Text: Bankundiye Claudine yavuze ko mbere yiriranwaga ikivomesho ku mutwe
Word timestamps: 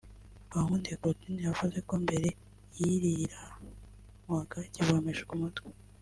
Bankundiye 0.51 0.95
Claudine 1.01 1.41
yavuze 1.47 1.77
ko 1.87 1.93
mbere 2.03 2.27
yiriranwaga 2.77 4.57
ikivomesho 4.69 5.23
ku 5.29 5.35
mutwe 5.43 5.69